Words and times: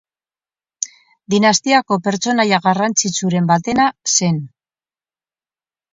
Dinastiako 1.33 1.99
pertsonaia 2.09 2.61
garrantzitsuren 2.65 3.53
batena 3.55 3.89
zen. 4.17 4.41